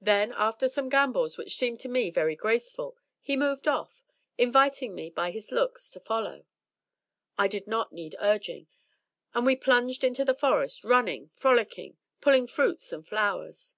MY 0.00 0.04
BOOK 0.04 0.30
HOUSE 0.30 0.36
Then, 0.38 0.42
after 0.46 0.68
some 0.68 0.88
gambols, 0.88 1.36
which 1.36 1.54
seemed 1.58 1.80
to 1.80 1.88
me 1.90 2.08
very 2.08 2.34
graceful, 2.34 2.96
he 3.20 3.36
moved 3.36 3.68
off, 3.68 4.02
inviting 4.38 4.94
me 4.94 5.10
by 5.10 5.30
his 5.30 5.52
looks 5.52 5.90
to 5.90 6.00
follow. 6.00 6.46
I 7.36 7.46
did 7.46 7.66
not 7.66 7.92
need 7.92 8.16
urging, 8.18 8.68
and 9.34 9.44
we 9.44 9.54
plunged 9.54 10.02
into 10.02 10.24
the 10.24 10.34
Forest, 10.34 10.82
running, 10.82 11.28
frolicking, 11.34 11.98
pulling 12.22 12.46
fruits 12.46 12.90
and 12.90 13.06
flowers. 13.06 13.74